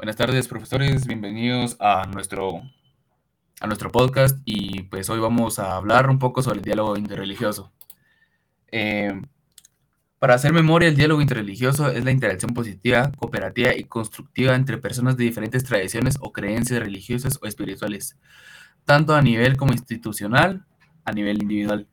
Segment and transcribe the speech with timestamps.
[0.00, 1.06] Buenas tardes, profesores.
[1.06, 2.62] Bienvenidos a nuestro,
[3.60, 7.70] a nuestro podcast y pues hoy vamos a hablar un poco sobre el diálogo interreligioso.
[8.72, 9.12] Eh,
[10.18, 15.18] para hacer memoria, el diálogo interreligioso es la interacción positiva, cooperativa y constructiva entre personas
[15.18, 18.16] de diferentes tradiciones o creencias religiosas o espirituales,
[18.86, 20.64] tanto a nivel como institucional,
[21.04, 21.86] a nivel individual.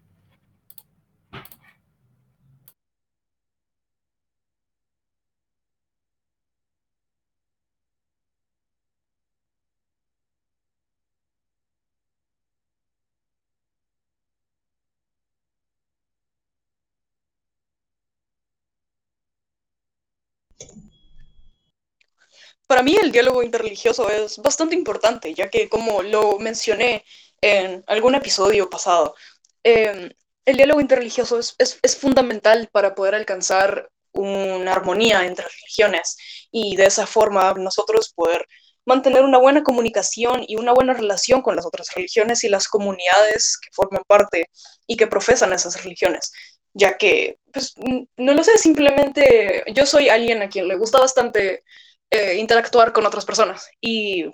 [22.67, 27.05] Para mí el diálogo interreligioso es bastante importante, ya que como lo mencioné
[27.41, 29.15] en algún episodio pasado,
[29.63, 30.13] eh,
[30.45, 36.17] el diálogo interreligioso es, es, es, fundamental para poder alcanzar una armonía entre religiones
[36.51, 38.47] y de esa forma nosotros poder
[38.85, 43.57] mantener una buena comunicación y una buena relación con las otras religiones y las comunidades
[43.61, 44.49] que forman parte
[44.87, 46.31] y que profesan esas religiones
[46.77, 47.73] ya que, pues,
[48.17, 51.63] no lo sé, simplemente yo soy alguien a quien le gusta bastante
[52.09, 53.69] eh, interactuar con otras personas.
[53.81, 54.25] Y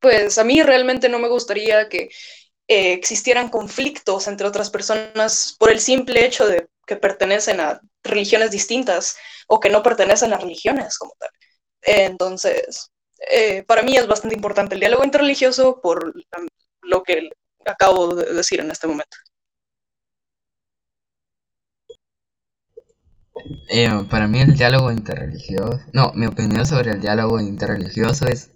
[0.00, 2.08] pues a mí realmente no me gustaría que
[2.68, 8.50] eh, existieran conflictos entre otras personas por el simple hecho de que pertenecen a religiones
[8.50, 9.16] distintas
[9.48, 11.30] o que no pertenecen a religiones como tal.
[11.82, 12.90] entonces,
[13.30, 16.12] eh, para mí es bastante importante el diálogo interreligioso por
[16.82, 17.30] lo que
[17.64, 19.16] acabo de decir en este momento.
[23.68, 28.50] Eh, para mí el diálogo interreligioso, no, mi opinión sobre el diálogo interreligioso es,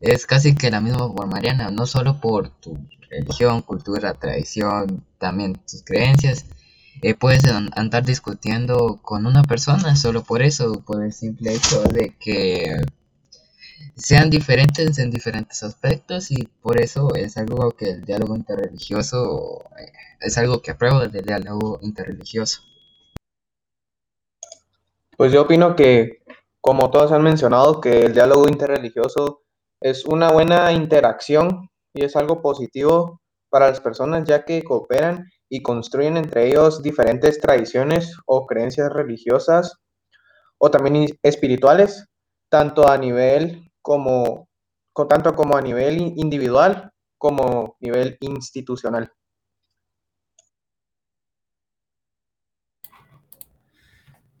[0.00, 2.78] es casi que la misma por Mariana, no solo por tu
[3.10, 6.46] religión, cultura, tradición, también tus creencias,
[7.02, 12.14] eh, puedes andar discutiendo con una persona solo por eso, por el simple hecho de
[12.18, 12.76] que
[13.96, 19.92] sean diferentes en diferentes aspectos y por eso es algo que el diálogo interreligioso eh,
[20.20, 22.62] es algo que apruebo del diálogo interreligioso.
[25.16, 26.22] Pues yo opino que,
[26.60, 29.42] como todos han mencionado, que el diálogo interreligioso
[29.80, 35.62] es una buena interacción y es algo positivo para las personas ya que cooperan y
[35.62, 39.76] construyen entre ellos diferentes tradiciones o creencias religiosas
[40.58, 42.06] o también espirituales,
[42.50, 44.48] tanto a nivel como
[45.08, 49.12] tanto como a nivel individual como nivel institucional.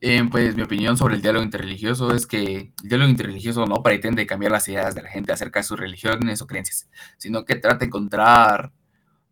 [0.06, 4.26] Eh, pues mi opinión sobre el diálogo interreligioso es que el diálogo interreligioso no pretende
[4.26, 7.78] cambiar las ideas de la gente acerca de sus religiones o creencias, sino que trata
[7.78, 8.70] de encontrar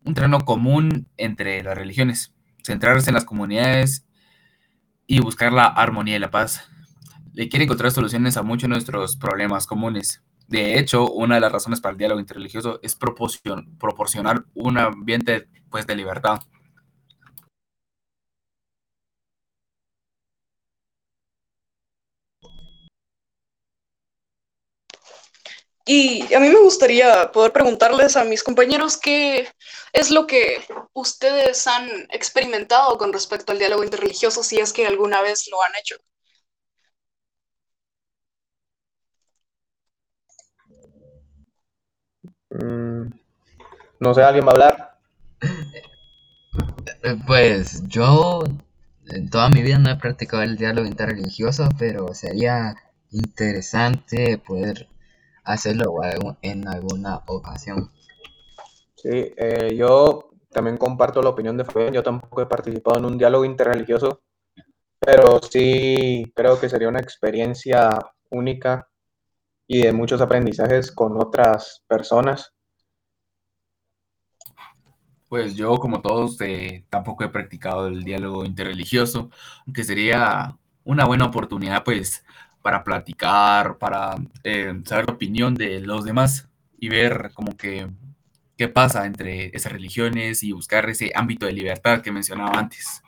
[0.03, 2.33] un terreno común entre las religiones,
[2.63, 4.07] centrarse en las comunidades
[5.05, 6.67] y buscar la armonía y la paz.
[7.33, 10.23] Le quiere encontrar soluciones a muchos de nuestros problemas comunes.
[10.47, 15.85] De hecho, una de las razones para el diálogo interreligioso es proporcionar un ambiente pues,
[15.85, 16.41] de libertad
[25.85, 29.49] Y a mí me gustaría poder preguntarles a mis compañeros qué
[29.91, 35.21] es lo que ustedes han experimentado con respecto al diálogo interreligioso, si es que alguna
[35.21, 35.97] vez lo han hecho.
[42.49, 43.09] Mm,
[43.99, 44.99] no sé, ¿alguien va a hablar?
[47.27, 48.43] Pues yo
[49.07, 52.75] en toda mi vida no he practicado el diálogo interreligioso, pero sería
[53.11, 54.87] interesante poder
[55.43, 55.93] hacerlo
[56.41, 57.91] en alguna ocasión.
[58.95, 61.93] Sí, eh, yo también comparto la opinión de Fabián.
[61.93, 64.21] Yo tampoco he participado en un diálogo interreligioso,
[64.99, 67.89] pero sí creo que sería una experiencia
[68.29, 68.87] única
[69.67, 72.53] y de muchos aprendizajes con otras personas.
[75.27, 79.31] Pues yo, como todos, eh, tampoco he practicado el diálogo interreligioso,
[79.65, 82.23] aunque sería una buena oportunidad, pues,
[82.63, 86.47] para platicar, para eh, saber la opinión de los demás
[86.79, 87.87] y ver como que
[88.57, 93.01] qué pasa entre esas religiones y buscar ese ámbito de libertad que mencionaba antes.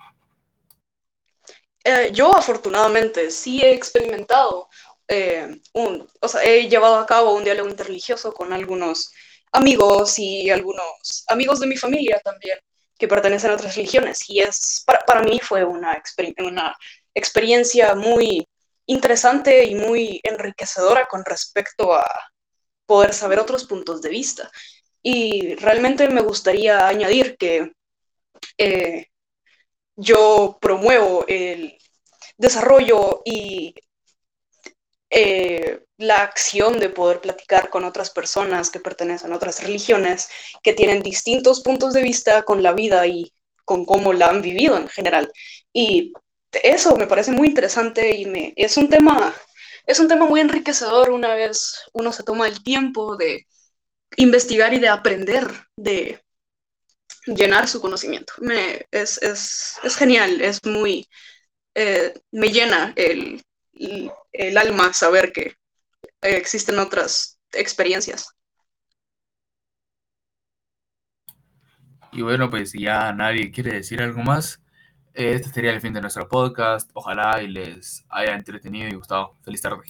[1.84, 4.68] Eh, yo afortunadamente sí he experimentado
[5.08, 9.14] eh, un, o sea, he llevado a cabo un diálogo interreligioso con algunos
[9.54, 12.58] amigos y algunos amigos de mi familia también
[12.98, 16.76] que pertenecen a otras religiones y es para, para mí fue una, exper una
[17.14, 18.46] experiencia muy
[18.88, 22.06] interesante y muy enriquecedora con respecto a
[22.86, 24.52] poder saber otros puntos de vista.
[25.02, 27.74] Y realmente me gustaría añadir que
[28.58, 29.08] eh,
[29.96, 31.78] yo promuevo el
[32.38, 33.74] desarrollo y
[35.10, 40.30] eh, la acción de poder platicar con otras personas que pertenecen a otras religiones,
[40.62, 43.32] que tienen distintos puntos de vista con la vida y
[43.64, 45.32] con cómo la han vivido en general.
[45.72, 46.14] Y
[46.64, 49.34] eso me parece muy interesante y me, es un tema
[49.86, 53.46] es un tema muy enriquecedor una vez uno se toma el tiempo de
[54.18, 56.24] investigar y de aprender, de
[57.26, 58.34] llenar su conocimiento.
[58.40, 61.08] Me, es, es, es genial, es muy,
[61.74, 63.44] eh, me llena el,
[64.32, 65.56] el, alma saber que
[66.22, 68.30] existen otras experiencias.
[72.12, 74.62] Y bueno, pues si ya nadie quiere decir algo más,
[75.16, 76.90] este sería el fin de nuestro podcast.
[76.94, 79.36] Ojalá y les haya entretenido y gustado.
[79.44, 79.84] Feliz tarde.